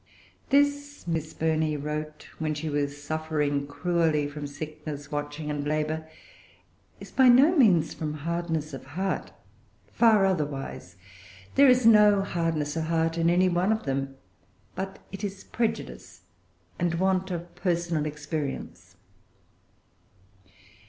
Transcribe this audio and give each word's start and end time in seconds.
"This," 0.49 1.05
Miss 1.05 1.31
Burney 1.35 1.77
wrote, 1.77 2.27
when 2.39 2.55
she 2.55 2.69
was 2.69 3.03
suffering 3.03 3.67
cruelly 3.67 4.27
from 4.27 4.47
sickness, 4.47 5.11
watching, 5.11 5.51
and 5.51 5.63
labor, 5.63 6.09
"is 6.99 7.11
by 7.11 7.29
no 7.29 7.55
means 7.55 7.93
from 7.93 8.15
hardness 8.15 8.73
of 8.73 8.83
heart; 8.83 9.31
far 9.93 10.25
otherwise. 10.25 10.95
There 11.53 11.69
is 11.69 11.85
no 11.85 12.23
hardness 12.23 12.75
of 12.75 12.85
heart 12.85 13.15
in 13.15 13.29
any 13.29 13.47
one 13.47 13.71
of 13.71 13.83
them; 13.83 14.15
but 14.73 14.97
it 15.11 15.23
is 15.23 15.43
prejudice, 15.43 16.21
and 16.79 16.95
want 16.95 17.29
of 17.29 17.53
personal 17.53 18.07
experience." 18.07 18.95